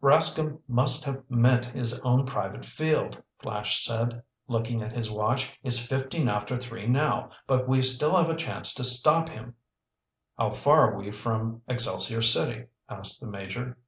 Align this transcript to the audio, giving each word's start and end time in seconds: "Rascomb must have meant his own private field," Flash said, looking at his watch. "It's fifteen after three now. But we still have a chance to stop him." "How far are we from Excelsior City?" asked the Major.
"Rascomb 0.00 0.60
must 0.68 1.04
have 1.04 1.24
meant 1.28 1.64
his 1.64 2.00
own 2.02 2.24
private 2.24 2.64
field," 2.64 3.20
Flash 3.40 3.84
said, 3.84 4.22
looking 4.46 4.82
at 4.82 4.92
his 4.92 5.10
watch. 5.10 5.52
"It's 5.64 5.84
fifteen 5.84 6.28
after 6.28 6.56
three 6.56 6.86
now. 6.86 7.32
But 7.48 7.66
we 7.66 7.82
still 7.82 8.14
have 8.16 8.30
a 8.30 8.36
chance 8.36 8.72
to 8.74 8.84
stop 8.84 9.28
him." 9.28 9.56
"How 10.38 10.52
far 10.52 10.92
are 10.92 10.96
we 10.96 11.10
from 11.10 11.62
Excelsior 11.66 12.22
City?" 12.22 12.66
asked 12.88 13.20
the 13.20 13.26
Major. 13.32 13.78